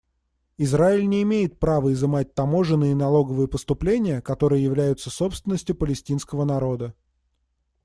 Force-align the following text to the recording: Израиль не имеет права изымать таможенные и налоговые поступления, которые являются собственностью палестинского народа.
Израиль 0.57 1.07
не 1.07 1.21
имеет 1.21 1.59
права 1.59 1.93
изымать 1.93 2.33
таможенные 2.33 2.93
и 2.93 2.95
налоговые 2.95 3.47
поступления, 3.47 4.19
которые 4.19 4.63
являются 4.63 5.11
собственностью 5.11 5.75
палестинского 5.75 6.43
народа. 6.43 6.95